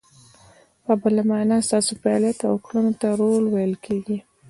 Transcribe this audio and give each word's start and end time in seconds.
په 0.83 0.91
بله 1.01 1.21
مانا، 1.29 1.57
ستاسو 1.67 1.91
فعالیت 2.01 2.39
او 2.49 2.55
کړنو 2.65 2.91
ته 3.01 3.07
رول 3.21 3.43
ویل 3.53 3.75
کیږي. 3.85 4.17